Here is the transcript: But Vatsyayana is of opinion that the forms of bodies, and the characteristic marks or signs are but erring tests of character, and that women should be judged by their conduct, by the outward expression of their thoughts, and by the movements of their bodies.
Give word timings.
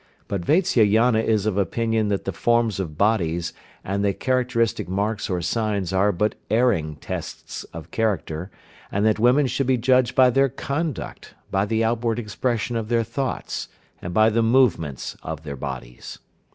But 0.27 0.41
Vatsyayana 0.41 1.21
is 1.21 1.45
of 1.45 1.59
opinion 1.59 2.07
that 2.07 2.25
the 2.25 2.31
forms 2.31 2.79
of 2.79 2.97
bodies, 2.97 3.53
and 3.83 4.03
the 4.03 4.15
characteristic 4.15 4.89
marks 4.89 5.29
or 5.29 5.43
signs 5.43 5.93
are 5.93 6.11
but 6.11 6.33
erring 6.49 6.95
tests 6.95 7.65
of 7.65 7.91
character, 7.91 8.49
and 8.91 9.05
that 9.05 9.19
women 9.19 9.45
should 9.45 9.67
be 9.67 9.77
judged 9.77 10.15
by 10.15 10.31
their 10.31 10.49
conduct, 10.49 11.35
by 11.51 11.67
the 11.67 11.83
outward 11.83 12.17
expression 12.17 12.75
of 12.75 12.89
their 12.89 13.03
thoughts, 13.03 13.67
and 14.01 14.11
by 14.11 14.31
the 14.31 14.41
movements 14.41 15.15
of 15.21 15.43
their 15.43 15.55
bodies. 15.55 16.17